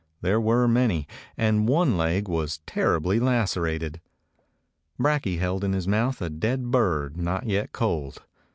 There 0.21 0.41
were 0.41 0.67
many, 0.67 1.07
and 1.37 1.67
one 1.67 1.95
leg 1.95 2.27
was 2.27 2.57
terribly 2.65 3.19
lacerated. 3.19 4.01
Brakje 4.99 5.37
held 5.37 5.63
in 5.63 5.73
his 5.73 5.87
mouth 5.87 6.23
a 6.23 6.29
dead 6.31 6.71
bird, 6.71 7.17
not 7.17 7.45
yet 7.45 7.71
cold. 7.71 8.23